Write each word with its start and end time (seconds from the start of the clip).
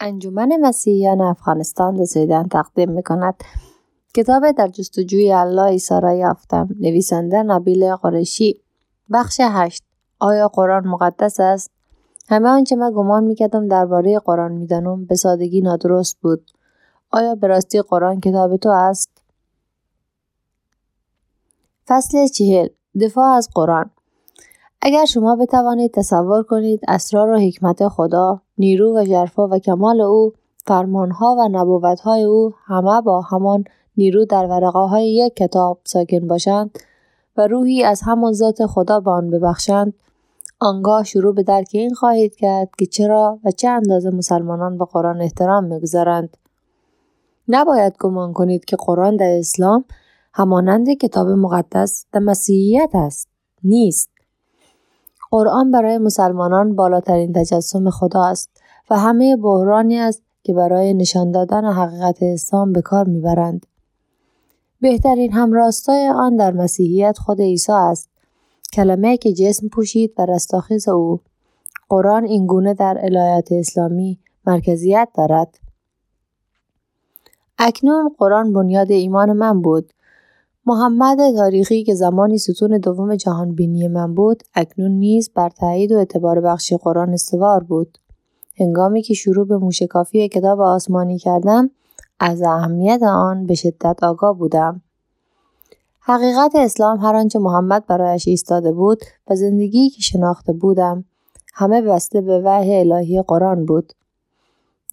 انجمن 0.00 0.56
مسیحیان 0.60 1.20
افغانستان 1.20 1.98
رسیدن 1.98 2.48
تقدیم 2.48 2.90
می 2.90 3.02
کند 3.02 3.34
کتاب 4.14 4.50
در 4.50 4.68
جستجوی 4.68 5.32
الله 5.32 5.62
ایسا 5.62 5.98
را 5.98 6.12
یافتم. 6.12 6.68
نویسنده 6.80 7.42
نبیل 7.42 7.94
قرشی 7.94 8.60
بخش 9.12 9.40
هشت. 9.40 9.84
آیا 10.18 10.48
قرآن 10.48 10.88
مقدس 10.88 11.40
است؟ 11.40 11.70
همه 12.28 12.48
آنچه 12.48 12.76
من 12.76 12.90
گمان 12.90 13.24
می‌کردم 13.24 13.68
درباره 13.68 14.18
قرآن 14.18 14.52
می‌دانم 14.52 15.04
به 15.04 15.14
سادگی 15.14 15.60
نادرست 15.60 16.18
بود. 16.20 16.50
آیا 17.10 17.34
به 17.34 17.46
راستی 17.46 17.82
قرآن 17.82 18.20
کتاب 18.20 18.56
تو 18.56 18.68
است؟ 18.68 19.22
فصل 21.86 22.26
چهل. 22.26 22.68
دفاع 23.00 23.36
از 23.36 23.48
قرآن. 23.54 23.90
اگر 24.82 25.04
شما 25.04 25.36
بتوانید 25.36 25.94
تصور 25.94 26.42
کنید 26.42 26.80
اسرار 26.88 27.30
و 27.30 27.38
حکمت 27.38 27.88
خدا 27.88 28.40
نیرو 28.58 28.98
و 28.98 29.04
جرفا 29.04 29.48
و 29.48 29.58
کمال 29.58 30.00
او 30.00 30.32
فرمانها 30.66 31.36
و 31.38 31.48
نبوتهای 31.48 32.22
او 32.22 32.52
همه 32.64 33.00
با 33.00 33.20
همان 33.20 33.64
نیرو 33.96 34.24
در 34.24 34.46
ورقه 34.46 34.78
های 34.78 35.14
یک 35.14 35.36
کتاب 35.36 35.80
ساکن 35.84 36.26
باشند 36.26 36.78
و 37.36 37.46
روحی 37.46 37.84
از 37.84 38.02
همان 38.04 38.32
ذات 38.32 38.66
خدا 38.66 39.00
به 39.00 39.10
آن 39.10 39.30
ببخشند 39.30 39.94
آنگاه 40.60 41.04
شروع 41.04 41.34
به 41.34 41.42
درک 41.42 41.68
این 41.72 41.94
خواهید 41.94 42.36
کرد 42.36 42.70
که 42.78 42.86
چرا 42.86 43.38
و 43.44 43.50
چه 43.50 43.68
اندازه 43.68 44.10
مسلمانان 44.10 44.78
به 44.78 44.84
قرآن 44.84 45.20
احترام 45.20 45.64
می‌گذارند. 45.64 46.36
نباید 47.48 47.96
گمان 48.00 48.32
کنید 48.32 48.64
که 48.64 48.76
قرآن 48.76 49.16
در 49.16 49.38
اسلام 49.38 49.84
همانند 50.34 50.92
کتاب 50.92 51.28
مقدس 51.28 52.06
در 52.12 52.20
مسیحیت 52.20 52.90
است 52.94 53.28
نیست. 53.64 54.15
قرآن 55.30 55.70
برای 55.70 55.98
مسلمانان 55.98 56.76
بالاترین 56.76 57.32
تجسم 57.32 57.90
خدا 57.90 58.24
است 58.24 58.50
و 58.90 58.98
همه 58.98 59.36
بحرانی 59.36 59.98
است 59.98 60.22
که 60.42 60.54
برای 60.54 60.94
نشان 60.94 61.30
دادن 61.30 61.64
حقیقت 61.64 62.22
اسلام 62.22 62.72
به 62.72 62.82
کار 62.82 63.06
می‌برند. 63.06 63.66
بهترین 64.80 65.32
همراستای 65.32 66.08
آن 66.08 66.36
در 66.36 66.52
مسیحیت 66.52 67.18
خود 67.18 67.40
عیسی 67.40 67.72
است. 67.72 68.10
کلمه 68.72 69.16
که 69.16 69.32
جسم 69.32 69.68
پوشید 69.68 70.12
و 70.18 70.26
رستاخیز 70.26 70.88
او. 70.88 71.20
قرآن 71.88 72.24
اینگونه 72.24 72.74
در 72.74 72.98
الهیات 73.00 73.52
اسلامی 73.52 74.18
مرکزیت 74.46 75.08
دارد. 75.14 75.58
اکنون 77.58 78.14
قرآن 78.18 78.52
بنیاد 78.52 78.90
ایمان 78.90 79.32
من 79.32 79.62
بود 79.62 79.92
محمد 80.68 81.18
تاریخی 81.36 81.84
که 81.84 81.94
زمانی 81.94 82.38
ستون 82.38 82.78
دوم 82.78 83.16
جهان 83.16 83.54
بینی 83.54 83.88
من 83.88 84.14
بود 84.14 84.42
اکنون 84.54 84.90
نیز 84.90 85.30
بر 85.34 85.48
تایید 85.48 85.92
و 85.92 85.96
اعتبار 85.96 86.40
بخشی 86.40 86.76
قرآن 86.76 87.12
استوار 87.12 87.62
بود. 87.62 87.98
هنگامی 88.60 89.02
که 89.02 89.14
شروع 89.14 89.46
به 89.46 89.56
موشکافی 89.58 90.28
کتاب 90.28 90.60
آسمانی 90.60 91.18
کردم 91.18 91.70
از 92.20 92.42
اهمیت 92.42 93.02
آن 93.02 93.46
به 93.46 93.54
شدت 93.54 94.02
آگاه 94.02 94.38
بودم. 94.38 94.82
حقیقت 96.00 96.52
اسلام 96.54 96.98
هر 96.98 97.16
آنچه 97.16 97.38
محمد 97.38 97.86
برایش 97.86 98.28
ایستاده 98.28 98.72
بود 98.72 98.98
و 99.28 99.36
زندگی 99.36 99.90
که 99.90 100.02
شناخته 100.02 100.52
بودم 100.52 101.04
همه 101.54 101.82
بسته 101.82 102.20
به 102.20 102.40
وحی 102.44 102.74
الهی 102.74 103.22
قرآن 103.22 103.66
بود. 103.66 103.92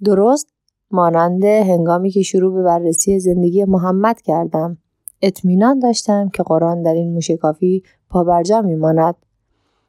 درست 0.05 0.47
مانند 0.91 1.43
هنگامی 1.43 2.09
که 2.09 2.21
شروع 2.21 2.53
به 2.53 2.63
بررسی 2.63 3.19
زندگی 3.19 3.65
محمد 3.65 4.21
کردم. 4.21 4.77
اطمینان 5.23 5.79
داشتم 5.79 6.29
که 6.29 6.43
قرآن 6.43 6.81
در 6.81 6.93
این 6.93 7.13
موشکافی 7.13 7.83
پابرجا 8.09 8.61
میماند. 8.61 9.15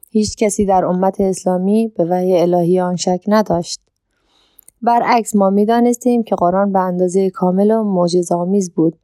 هیچ 0.09 0.37
کسی 0.37 0.65
در 0.65 0.85
امت 0.85 1.21
اسلامی 1.21 1.87
به 1.87 2.05
وحی 2.05 2.37
الهی 2.37 2.79
آن 2.79 2.95
شک 2.95 3.23
نداشت. 3.27 3.81
برعکس 4.81 5.35
ما 5.35 5.49
می‌دانستیم 5.49 6.23
که 6.23 6.35
قرآن 6.35 6.71
به 6.71 6.79
اندازه 6.79 7.29
کامل 7.29 7.71
و 7.71 7.83
معجزه‌آمیز 7.83 8.71
بود 8.71 8.97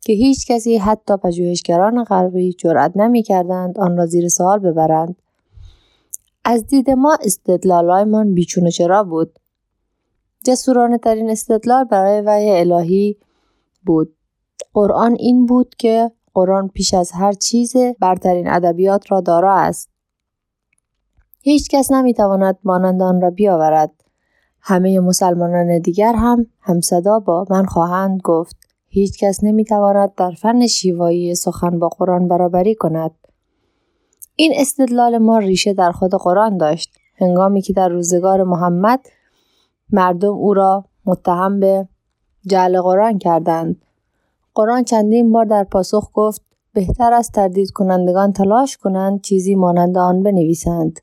که 0.00 0.12
هیچ 0.12 0.46
کسی 0.46 0.76
حتی 0.76 1.16
پژوهشگران 1.16 2.04
غربی 2.04 2.52
جرأت 2.52 2.96
نمی‌کردند 2.96 3.78
آن 3.78 3.96
را 3.96 4.06
زیر 4.06 4.28
سوال 4.28 4.58
ببرند. 4.58 5.16
از 6.44 6.66
دید 6.66 6.90
ما 6.90 7.18
استدلالهایمان 7.22 8.34
بیچون 8.34 8.66
و 8.66 8.70
چرا 8.70 9.04
بود؟ 9.04 9.38
جسورانه 10.44 10.98
ترین 10.98 11.30
استدلال 11.30 11.84
برای 11.84 12.20
وحی 12.20 12.50
الهی 12.50 13.16
بود. 13.86 14.16
قرآن 14.74 15.16
این 15.18 15.46
بود 15.46 15.74
که 15.78 16.10
قرآن 16.34 16.68
پیش 16.68 16.94
از 16.94 17.12
هر 17.12 17.32
چیز 17.32 17.76
برترین 18.00 18.48
ادبیات 18.48 19.12
را 19.12 19.20
دارا 19.20 19.54
است. 19.58 19.90
هیچ 21.40 21.68
کس 21.70 21.92
نمی‌تواند 21.92 22.58
مانند 22.64 23.02
آن 23.02 23.20
را 23.20 23.30
بیاورد. 23.30 23.92
همه 24.60 25.00
مسلمانان 25.00 25.78
دیگر 25.78 26.12
هم 26.12 26.46
همصدا 26.60 27.18
با 27.18 27.46
من 27.50 27.66
خواهند 27.66 28.20
گفت. 28.24 28.56
هیچ 28.88 29.18
کس 29.18 29.44
نمی‌تواند 29.44 30.14
در 30.14 30.30
فن 30.30 30.66
شیوایی 30.66 31.34
سخن 31.34 31.78
با 31.78 31.88
قرآن 31.88 32.28
برابری 32.28 32.74
کند. 32.74 33.10
این 34.36 34.52
استدلال 34.56 35.18
ما 35.18 35.38
ریشه 35.38 35.72
در 35.72 35.92
خود 35.92 36.14
قرآن 36.14 36.56
داشت. 36.56 36.94
هنگامی 37.16 37.62
که 37.62 37.72
در 37.72 37.88
روزگار 37.88 38.42
محمد 38.42 39.00
مردم 39.92 40.28
او 40.28 40.54
را 40.54 40.84
متهم 41.04 41.60
به 41.60 41.88
جعل 42.46 42.80
قرآن 42.80 43.18
کردند. 43.18 43.84
قرآن 44.54 44.84
چندین 44.84 45.32
بار 45.32 45.44
در 45.44 45.64
پاسخ 45.64 46.10
گفت 46.14 46.42
بهتر 46.74 47.12
است 47.12 47.32
تردید 47.32 47.70
کنندگان 47.70 48.32
تلاش 48.32 48.76
کنند 48.76 49.22
چیزی 49.22 49.54
مانند 49.54 49.98
آن 49.98 50.22
بنویسند. 50.22 51.00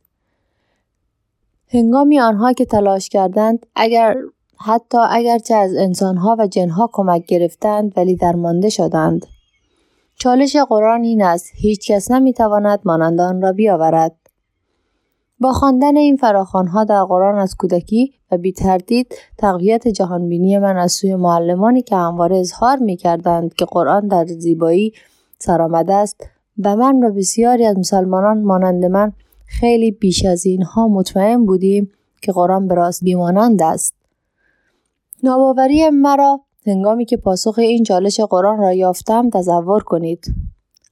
هنگامی 1.68 2.20
آنها 2.20 2.54
که 2.54 2.66
تلاش 2.66 3.10
کردند 3.10 3.66
اگر 3.76 4.16
حتی 4.60 4.98
اگرچه 5.10 5.56
از 5.56 5.76
انسانها 5.76 6.36
و 6.40 6.48
جنها 6.48 6.90
کمک 6.94 7.26
گرفتند 7.26 7.94
ولی 7.98 8.16
درمانده 8.16 8.70
شدند. 8.70 9.26
چالش 10.16 10.56
قرآن 10.56 11.04
این 11.04 11.22
است 11.22 11.52
هیچ 11.56 11.92
کس 11.92 12.12
نمی‌تواند 12.12 12.80
مانند 12.86 13.22
آن 13.22 13.42
را 13.42 13.52
بیاورد. 13.52 14.27
با 15.40 15.54
خواندن 15.54 15.98
این 15.98 16.16
فراخوانها 16.16 16.84
در 16.84 17.04
قرآن 17.04 17.40
از 17.40 17.56
کودکی 17.56 18.14
و 18.32 18.38
بی 18.38 18.52
تردید 18.52 19.16
تقویت 19.38 19.88
جهانبینی 19.88 20.58
من 20.58 20.78
از 20.78 20.92
سوی 20.92 21.16
معلمانی 21.16 21.82
که 21.82 21.96
همواره 21.96 22.38
اظهار 22.38 22.78
می 22.78 22.96
کردند 22.96 23.54
که 23.54 23.66
قرآن 23.66 24.08
در 24.08 24.26
زیبایی 24.26 24.94
سرآمده 25.40 25.94
است 25.94 26.28
و 26.64 26.76
من 26.76 27.04
و 27.04 27.12
بسیاری 27.12 27.66
از 27.66 27.78
مسلمانان 27.78 28.42
مانند 28.42 28.86
من 28.86 29.14
خیلی 29.46 29.92
بیش 29.92 30.26
از 30.26 30.46
اینها 30.46 30.88
مطمئن 30.88 31.46
بودیم 31.46 31.92
که 32.22 32.32
قرآن 32.32 32.68
به 32.68 32.76
راست 32.76 33.04
بیمانند 33.04 33.62
است. 33.62 33.96
ناباوری 35.24 35.90
مرا 35.90 36.40
هنگامی 36.68 37.06
که 37.06 37.18
پاسخ 37.18 37.60
این 37.60 37.84
چالش 37.84 38.20
قرآن 38.20 38.58
را 38.58 38.74
یافتم 38.74 39.30
تصور 39.30 39.84
کنید. 39.84 40.36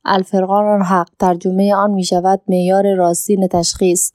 الفرقان 0.06 0.82
حق 0.82 1.10
ترجمه 1.20 1.76
آن 1.76 1.92
می 1.92 2.04
شود 2.04 2.42
معیار 2.48 2.96
راستین 2.96 3.48
تشخیص 3.48 4.12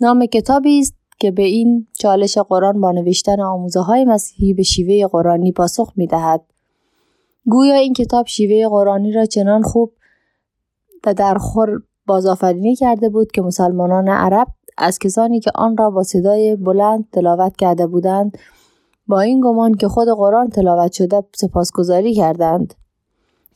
نام 0.00 0.26
کتابی 0.26 0.80
است 0.80 0.94
که 1.18 1.30
به 1.30 1.42
این 1.42 1.86
چالش 1.98 2.38
قرآن 2.38 2.80
با 2.80 2.92
نوشتن 2.92 3.40
آموزه 3.40 3.80
های 3.80 4.04
مسیحی 4.04 4.54
به 4.54 4.62
شیوه 4.62 5.06
قرآنی 5.06 5.52
پاسخ 5.52 5.92
می 5.96 6.06
دهد. 6.06 6.44
گویا 7.46 7.74
این 7.74 7.92
کتاب 7.92 8.26
شیوه 8.26 8.68
قرآنی 8.68 9.12
را 9.12 9.26
چنان 9.26 9.62
خوب 9.62 9.92
و 11.06 11.14
در 11.14 11.34
خور 11.34 11.82
بازآفرینی 12.06 12.76
کرده 12.76 13.08
بود 13.08 13.32
که 13.32 13.42
مسلمانان 13.42 14.08
عرب 14.08 14.48
از 14.78 14.98
کسانی 14.98 15.40
که 15.40 15.50
آن 15.54 15.76
را 15.76 15.90
با 15.90 16.02
صدای 16.02 16.56
بلند 16.56 17.08
تلاوت 17.12 17.56
کرده 17.56 17.86
بودند 17.86 18.38
با 19.06 19.20
این 19.20 19.40
گمان 19.40 19.74
که 19.74 19.88
خود 19.88 20.08
قرآن 20.08 20.48
تلاوت 20.48 20.92
شده 20.92 21.24
سپاسگزاری 21.34 22.14
کردند. 22.14 22.74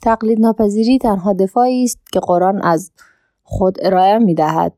تقلید 0.02 0.40
ناپذیری 0.40 0.98
تنها 0.98 1.32
دفاعی 1.32 1.84
است 1.84 1.98
که 2.12 2.20
قرآن 2.20 2.62
از 2.62 2.90
خود 3.42 3.78
ارائه 3.82 4.18
می 4.18 4.34
دهد. 4.34 4.72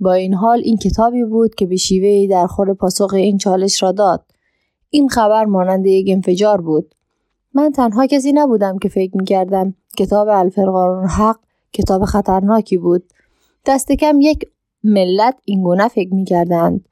با 0.00 0.12
این 0.12 0.34
حال 0.34 0.60
این 0.64 0.76
کتابی 0.76 1.24
بود 1.24 1.54
که 1.54 1.66
به 1.66 1.76
شیوهی 1.76 2.28
در 2.28 2.46
خور 2.46 2.74
پاسخ 2.74 3.14
این 3.14 3.38
چالش 3.38 3.82
را 3.82 3.92
داد. 3.92 4.24
این 4.90 5.08
خبر 5.08 5.44
مانند 5.44 5.86
یک 5.86 6.06
انفجار 6.10 6.60
بود. 6.60 6.94
من 7.54 7.72
تنها 7.72 8.06
کسی 8.06 8.32
نبودم 8.32 8.78
که 8.78 8.88
فکر 8.88 9.16
می‌کردم 9.16 9.74
کتاب 9.98 10.28
الفرقان 10.28 11.08
حق 11.08 11.38
کتاب 11.72 12.04
خطرناکی 12.04 12.78
بود. 12.78 13.04
دست 13.66 13.92
کم 13.92 14.20
یک 14.20 14.48
ملت 14.84 15.34
این 15.44 15.62
گونه 15.62 15.88
فکر 15.88 16.14
می‌کردند. 16.14 16.88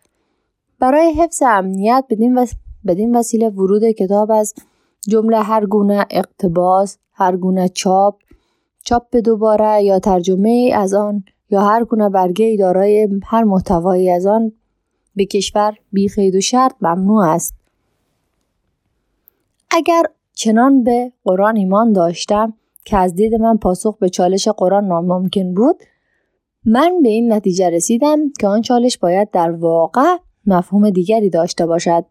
برای 0.78 1.12
حفظ 1.12 1.42
امنیت 1.46 2.04
بدین, 2.10 2.38
وس... 2.38 2.52
بدین 2.86 3.16
وسیله 3.16 3.48
ورود 3.48 3.90
کتاب 3.90 4.30
از 4.30 4.54
جمله 5.08 5.40
هر 5.40 5.66
گونه 5.66 6.06
اقتباس، 6.10 6.98
هر 7.12 7.36
گونه 7.36 7.68
چاپ، 7.68 8.18
چاپ 8.84 9.16
دوباره 9.16 9.84
یا 9.84 9.98
ترجمه 9.98 10.70
از 10.74 10.94
آن 10.94 11.24
یا 11.50 11.60
هر 11.60 11.84
گونه 11.84 12.08
برگه 12.08 12.56
دارای 12.56 13.08
هر 13.24 13.44
محتوایی 13.44 14.10
از 14.10 14.26
آن 14.26 14.52
به 15.16 15.24
کشور 15.24 15.74
بی 15.92 16.08
و 16.36 16.40
شرط 16.40 16.72
ممنوع 16.80 17.24
است. 17.24 17.54
اگر 19.70 20.02
چنان 20.32 20.84
به 20.84 21.12
قرآن 21.24 21.56
ایمان 21.56 21.92
داشتم 21.92 22.54
که 22.84 22.96
از 22.96 23.14
دید 23.14 23.34
من 23.34 23.56
پاسخ 23.56 23.98
به 23.98 24.08
چالش 24.08 24.48
قرآن 24.48 24.84
ناممکن 24.84 25.54
بود 25.54 25.76
من 26.64 27.02
به 27.02 27.08
این 27.08 27.32
نتیجه 27.32 27.70
رسیدم 27.70 28.18
که 28.40 28.46
آن 28.46 28.62
چالش 28.62 28.98
باید 28.98 29.30
در 29.30 29.50
واقع 29.50 30.16
مفهوم 30.46 30.90
دیگری 30.90 31.30
داشته 31.30 31.66
باشد 31.66 32.04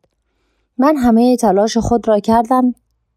من 0.78 0.98
همه 0.98 1.38
تلاش 1.38 1.78
خود 1.78 2.08
را 2.08 2.20
کردم 2.20 2.74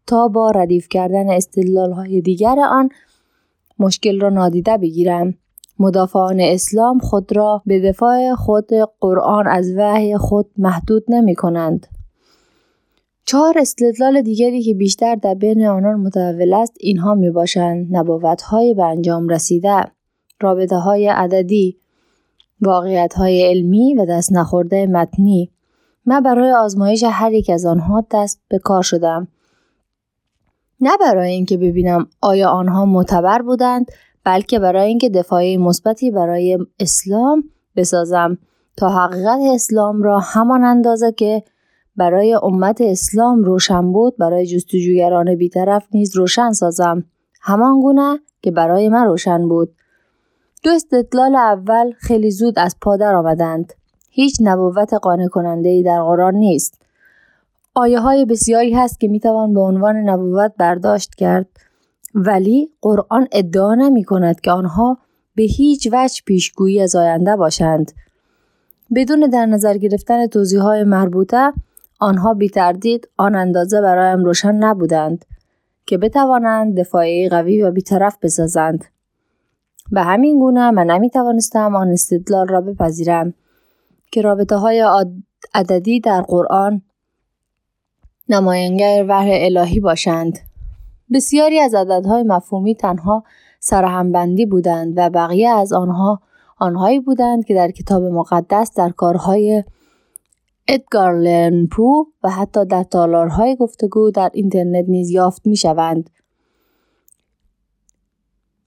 تا 0.07 0.27
با 0.27 0.51
ردیف 0.51 0.87
کردن 0.89 1.29
استدلال 1.29 1.91
های 1.91 2.21
دیگر 2.21 2.59
آن 2.59 2.89
مشکل 3.79 4.19
را 4.19 4.29
نادیده 4.29 4.77
بگیرم 4.77 5.33
مدافعان 5.79 6.39
اسلام 6.39 6.99
خود 6.99 7.35
را 7.35 7.61
به 7.65 7.79
دفاع 7.79 8.35
خود 8.35 8.69
قرآن 8.99 9.47
از 9.47 9.73
وحی 9.77 10.17
خود 10.17 10.49
محدود 10.57 11.03
نمی 11.09 11.35
کنند. 11.35 11.87
چهار 13.25 13.57
استدلال 13.57 14.21
دیگری 14.21 14.61
که 14.63 14.73
بیشتر 14.73 15.15
در 15.15 15.33
بین 15.33 15.65
آنان 15.65 15.99
متحول 15.99 16.53
است 16.53 16.73
اینها 16.79 17.15
می 17.15 17.31
باشند. 17.31 17.87
نبوت 17.91 18.41
های 18.41 18.73
به 18.73 18.83
انجام 18.83 19.29
رسیده 19.29 19.83
رابطه 20.41 20.75
های 20.75 21.07
عددی 21.07 21.77
واقعیت 22.61 23.13
های 23.13 23.49
علمی 23.49 23.95
و 23.95 24.05
دست 24.05 24.33
نخورده 24.33 24.87
متنی. 24.87 25.51
من 26.05 26.23
برای 26.23 26.51
آزمایش 26.51 27.03
هر 27.07 27.33
یک 27.33 27.49
از 27.49 27.65
آنها 27.65 28.05
دست 28.11 28.41
به 28.49 28.59
کار 28.59 28.81
شدم. 28.81 29.27
نه 30.81 30.91
برای 30.99 31.31
اینکه 31.31 31.57
ببینم 31.57 32.07
آیا 32.21 32.49
آنها 32.49 32.85
معتبر 32.85 33.41
بودند 33.41 33.91
بلکه 34.27 34.59
برای 34.59 34.87
اینکه 34.87 35.09
دفاعی 35.09 35.57
مثبتی 35.57 36.11
برای 36.11 36.57
اسلام 36.79 37.43
بسازم. 37.75 38.37
تا 38.77 38.89
حقیقت 38.89 39.39
اسلام 39.53 40.03
را 40.03 40.19
همان 40.19 40.63
اندازه 40.63 41.11
که 41.11 41.43
برای 41.95 42.39
امت 42.43 42.81
اسلام 42.81 43.43
روشن 43.43 43.91
بود 43.91 44.17
برای 44.17 44.45
جستجوگران 44.45 45.35
بیطرف 45.35 45.87
نیز 45.91 46.15
روشن 46.15 46.51
سازم. 46.51 47.03
همان 47.41 47.79
گونه 47.79 48.19
که 48.41 48.51
برای 48.51 48.89
من 48.89 49.05
روشن 49.05 49.47
بود. 49.47 49.73
دو 50.63 50.71
استدلال 50.71 51.35
اول 51.35 51.91
خیلی 51.91 52.31
زود 52.31 52.59
از 52.59 52.75
پادر 52.81 53.15
آمدند. 53.15 53.73
هیچ 54.09 54.37
نبوت 54.41 54.93
قانع 54.93 55.27
کننده 55.27 55.69
ای 55.69 55.83
در 55.83 56.01
قرآن 56.01 56.35
نیست. 56.35 56.81
آیه 57.75 57.99
های 57.99 58.25
بسیاری 58.25 58.73
هست 58.73 58.99
که 58.99 59.07
می‌توان 59.07 59.53
به 59.53 59.59
عنوان 59.59 59.95
نبوت 59.95 60.53
برداشت 60.57 61.15
کرد. 61.15 61.47
ولی 62.15 62.71
قرآن 62.81 63.27
ادعا 63.31 63.75
نمی 63.75 64.03
کند 64.03 64.41
که 64.41 64.51
آنها 64.51 64.97
به 65.35 65.43
هیچ 65.43 65.89
وجه 65.91 66.21
پیشگویی 66.25 66.81
از 66.81 66.95
آینده 66.95 67.35
باشند. 67.35 67.91
بدون 68.95 69.19
در 69.19 69.45
نظر 69.45 69.77
گرفتن 69.77 70.27
توضیح 70.27 70.61
های 70.61 70.83
مربوطه 70.83 71.53
آنها 71.99 72.33
بی 72.33 72.49
تردید 72.49 73.09
آن 73.17 73.35
اندازه 73.35 73.81
برایم 73.81 74.23
روشن 74.23 74.55
نبودند 74.55 75.25
که 75.85 75.97
بتوانند 75.97 76.79
دفاعی 76.79 77.29
قوی 77.29 77.61
و 77.61 77.71
بیطرف 77.71 78.17
بسازند. 78.21 78.85
به 79.91 80.01
همین 80.01 80.39
گونه 80.39 80.71
من 80.71 80.85
نمی 80.85 81.09
توانستم 81.09 81.75
آن 81.75 81.91
استدلال 81.91 82.47
را 82.47 82.61
بپذیرم 82.61 83.33
که 84.11 84.21
رابطه 84.21 84.55
های 84.55 84.85
عددی 85.53 85.99
در 85.99 86.21
قرآن 86.21 86.81
نماینگر 88.29 89.05
وحی 89.07 89.45
الهی 89.45 89.79
باشند. 89.79 90.39
بسیاری 91.13 91.59
از 91.59 91.73
عددهای 91.73 92.23
مفهومی 92.23 92.75
تنها 92.75 93.23
سرهمبندی 93.59 94.45
بودند 94.45 94.93
و 94.97 95.09
بقیه 95.09 95.49
از 95.49 95.73
آنها 95.73 96.21
آنهایی 96.57 96.99
بودند 96.99 97.45
که 97.45 97.53
در 97.53 97.71
کتاب 97.71 98.03
مقدس 98.03 98.73
در 98.75 98.89
کارهای 98.89 99.63
ادگار 100.67 101.19
لرنپو 101.19 102.05
و 102.23 102.29
حتی 102.29 102.65
در 102.65 102.83
تالارهای 102.83 103.55
گفتگو 103.55 104.11
در 104.11 104.29
اینترنت 104.33 104.85
نیز 104.87 105.09
یافت 105.09 105.47
می 105.47 105.55
شوند. 105.55 106.09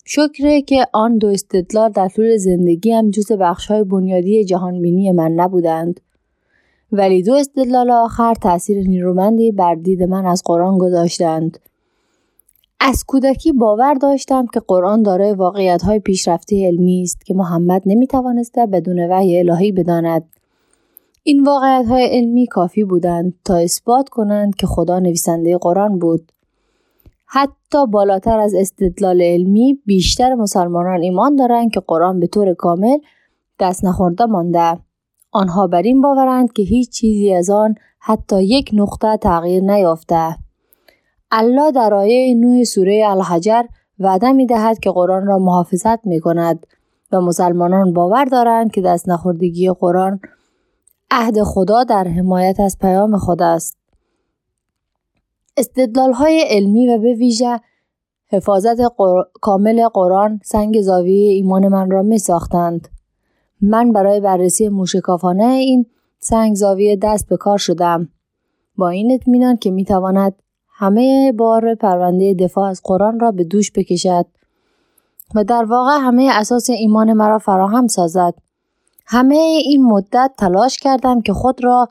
شکره 0.04 0.62
که 0.62 0.86
آن 0.92 1.18
دو 1.18 1.26
استدلال 1.26 1.90
در 1.90 2.08
طول 2.08 2.36
زندگی 2.36 2.92
هم 2.92 3.10
جز 3.10 3.32
بخشهای 3.32 3.84
بنیادی 3.84 4.44
جهانبینی 4.44 5.12
من 5.12 5.32
نبودند. 5.32 6.00
ولی 6.92 7.22
دو 7.22 7.34
استدلال 7.34 7.90
آخر 7.90 8.34
تاثیر 8.34 8.88
نیرومندی 8.88 9.52
بر 9.52 9.74
دید 9.74 10.02
من 10.02 10.26
از 10.26 10.42
قرآن 10.44 10.78
گذاشتند. 10.78 11.58
از 12.82 13.04
کودکی 13.06 13.52
باور 13.52 13.94
داشتم 13.94 14.46
که 14.46 14.60
قرآن 14.60 15.02
دارای 15.02 15.32
واقعیت 15.32 15.82
های 15.82 15.98
پیشرفته 15.98 16.66
علمی 16.66 17.02
است 17.02 17.24
که 17.24 17.34
محمد 17.34 17.82
نمی 17.86 18.06
توانسته 18.06 18.66
بدون 18.66 19.10
وحی 19.10 19.38
الهی 19.38 19.72
بداند. 19.72 20.22
این 21.22 21.42
واقعیت 21.42 21.86
های 21.86 22.04
علمی 22.04 22.46
کافی 22.46 22.84
بودند 22.84 23.34
تا 23.44 23.56
اثبات 23.56 24.08
کنند 24.08 24.54
که 24.54 24.66
خدا 24.66 24.98
نویسنده 24.98 25.58
قرآن 25.58 25.98
بود. 25.98 26.32
حتی 27.26 27.86
بالاتر 27.86 28.38
از 28.38 28.54
استدلال 28.54 29.22
علمی 29.22 29.78
بیشتر 29.86 30.34
مسلمانان 30.34 31.02
ایمان 31.02 31.36
دارند 31.36 31.70
که 31.70 31.80
قرآن 31.80 32.20
به 32.20 32.26
طور 32.26 32.54
کامل 32.54 32.98
دست 33.60 33.84
نخورده 33.84 34.26
مانده. 34.26 34.78
آنها 35.32 35.66
بر 35.66 35.82
این 35.82 36.00
باورند 36.00 36.52
که 36.52 36.62
هیچ 36.62 36.90
چیزی 36.90 37.34
از 37.34 37.50
آن 37.50 37.74
حتی 37.98 38.44
یک 38.44 38.70
نقطه 38.72 39.16
تغییر 39.16 39.62
نیافته. 39.62 40.36
الله 41.30 41.70
در 41.70 41.94
آیه 41.94 42.34
نوح 42.34 42.64
سوره 42.64 43.04
الحجر 43.08 43.62
وعده 43.98 44.32
می 44.32 44.46
دهد 44.46 44.78
که 44.78 44.90
قرآن 44.90 45.26
را 45.26 45.38
محافظت 45.38 46.06
می 46.06 46.20
کند 46.20 46.66
و 47.12 47.20
مسلمانان 47.20 47.92
باور 47.92 48.24
دارند 48.24 48.72
که 48.72 48.80
دست 48.80 49.08
نخوردگی 49.08 49.70
قرآن 49.70 50.20
عهد 51.10 51.42
خدا 51.42 51.84
در 51.84 52.04
حمایت 52.04 52.60
از 52.60 52.78
پیام 52.80 53.18
خدا 53.18 53.46
است. 53.46 53.76
استدلال 55.56 56.12
های 56.12 56.44
علمی 56.48 56.88
و 56.88 56.98
به 56.98 57.14
ویژه 57.14 57.60
حفاظت 58.26 58.76
کامل 59.40 59.88
قرآن 59.88 60.40
سنگ 60.44 60.80
زاویه 60.80 61.32
ایمان 61.32 61.68
من 61.68 61.90
را 61.90 62.02
می 62.02 62.18
ساختند. 62.18 62.88
من 63.60 63.92
برای 63.92 64.20
بررسی 64.20 64.68
موشکافانه 64.68 65.44
این 65.44 65.86
سنگ 66.18 66.54
زاویه 66.54 66.96
دست 66.96 67.28
به 67.28 67.36
کار 67.36 67.58
شدم. 67.58 68.08
با 68.76 68.88
این 68.88 69.12
اطمینان 69.12 69.56
که 69.56 69.70
می 69.70 69.84
تواند 69.84 70.42
همه 70.80 71.32
بار 71.32 71.74
پرونده 71.74 72.34
دفاع 72.34 72.68
از 72.68 72.80
قرآن 72.84 73.20
را 73.20 73.30
به 73.30 73.44
دوش 73.44 73.72
بکشد 73.72 74.26
و 75.34 75.44
در 75.44 75.64
واقع 75.64 75.98
همه 76.00 76.30
اساس 76.32 76.70
ایمان 76.70 77.12
مرا 77.12 77.38
فراهم 77.38 77.86
سازد. 77.86 78.34
همه 79.06 79.34
این 79.64 79.84
مدت 79.84 80.32
تلاش 80.38 80.78
کردم 80.78 81.22
که 81.22 81.32
خود 81.32 81.64
را 81.64 81.88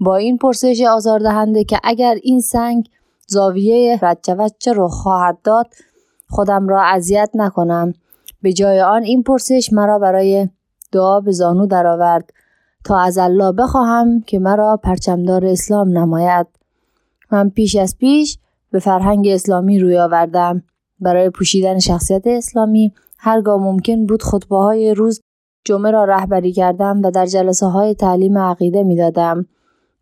با 0.00 0.16
این 0.16 0.38
پرسش 0.38 0.80
آزاردهنده 0.80 1.64
که 1.64 1.78
اگر 1.84 2.16
این 2.22 2.40
سنگ 2.40 2.88
زاویه 3.26 3.98
رچوچه 4.02 4.72
رو 4.72 4.88
خواهد 4.88 5.38
داد 5.44 5.66
خودم 6.28 6.68
را 6.68 6.82
اذیت 6.82 7.30
نکنم 7.34 7.92
به 8.42 8.52
جای 8.52 8.80
آن 8.80 9.02
این 9.02 9.22
پرسش 9.22 9.72
مرا 9.72 9.98
برای 9.98 10.48
دعا 10.92 11.20
به 11.20 11.32
زانو 11.32 11.66
درآورد 11.66 12.30
تا 12.84 12.98
از 12.98 13.18
الله 13.18 13.52
بخواهم 13.52 14.20
که 14.20 14.38
مرا 14.38 14.76
پرچمدار 14.76 15.46
اسلام 15.46 15.98
نماید 15.98 16.59
من 17.32 17.50
پیش 17.50 17.76
از 17.76 17.98
پیش 17.98 18.38
به 18.70 18.78
فرهنگ 18.78 19.28
اسلامی 19.28 19.78
روی 19.78 19.98
آوردم 19.98 20.62
برای 21.00 21.30
پوشیدن 21.30 21.78
شخصیت 21.78 22.26
اسلامی 22.26 22.92
هرگاه 23.18 23.60
ممکن 23.62 24.06
بود 24.06 24.22
خطبه 24.22 24.56
های 24.56 24.94
روز 24.94 25.20
جمعه 25.64 25.90
را 25.90 26.04
رهبری 26.04 26.52
کردم 26.52 27.02
و 27.02 27.10
در 27.10 27.26
جلسه 27.26 27.66
های 27.66 27.94
تعلیم 27.94 28.38
عقیده 28.38 28.82
می 28.82 28.96
دادم. 28.96 29.46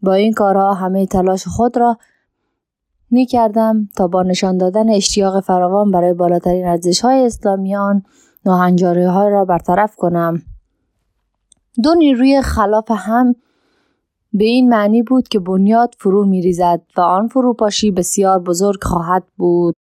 با 0.03 0.15
این 0.15 0.33
کارها 0.33 0.75
همه 0.75 1.07
تلاش 1.07 1.47
خود 1.47 1.77
را 1.77 1.99
می 3.11 3.27
کردم 3.27 3.89
تا 3.97 4.09
با 4.09 4.23
نشان 4.23 4.59
دادن 4.59 4.91
اشتیاق 4.91 5.41
فراوان 5.41 5.91
برای 5.91 6.15
بالاترین 6.15 6.67
ارزش 6.67 7.01
های 7.01 7.27
اسلامیان 7.27 8.03
ناهنجاری 8.47 9.05
های 9.05 9.31
را 9.31 9.45
برطرف 9.45 9.97
کنم. 9.97 10.43
دو 11.83 11.95
نیروی 11.95 12.43
خلاف 12.43 12.91
هم 12.91 13.35
به 14.33 14.45
این 14.45 14.69
معنی 14.69 15.03
بود 15.03 15.29
که 15.29 15.39
بنیاد 15.39 15.95
فرو 15.99 16.27
می 16.27 16.43
ریزد 16.43 16.83
و 16.97 17.01
آن 17.01 17.29
فروپاشی 17.29 17.91
بسیار 17.91 18.39
بزرگ 18.39 18.85
خواهد 18.85 19.25
بود. 19.37 19.75